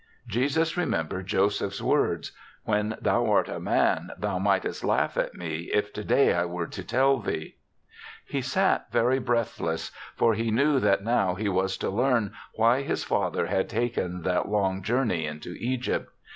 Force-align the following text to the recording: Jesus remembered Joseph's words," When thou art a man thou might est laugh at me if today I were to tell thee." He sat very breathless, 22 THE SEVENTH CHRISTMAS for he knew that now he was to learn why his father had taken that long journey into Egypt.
Jesus 0.27 0.75
remembered 0.77 1.27
Joseph's 1.27 1.79
words," 1.79 2.31
When 2.65 2.97
thou 2.99 3.29
art 3.29 3.47
a 3.47 3.59
man 3.59 4.09
thou 4.17 4.39
might 4.39 4.65
est 4.65 4.83
laugh 4.83 5.15
at 5.15 5.35
me 5.35 5.69
if 5.71 5.93
today 5.93 6.33
I 6.33 6.43
were 6.45 6.65
to 6.65 6.83
tell 6.83 7.19
thee." 7.19 7.57
He 8.25 8.41
sat 8.41 8.91
very 8.91 9.19
breathless, 9.19 9.91
22 9.91 9.91
THE 9.91 9.91
SEVENTH 9.91 10.17
CHRISTMAS 10.17 10.17
for 10.17 10.33
he 10.33 10.71
knew 10.73 10.79
that 10.79 11.03
now 11.03 11.35
he 11.35 11.49
was 11.49 11.77
to 11.77 11.91
learn 11.91 12.33
why 12.55 12.81
his 12.81 13.03
father 13.03 13.45
had 13.45 13.69
taken 13.69 14.23
that 14.23 14.49
long 14.49 14.81
journey 14.81 15.27
into 15.27 15.55
Egypt. 15.59 16.09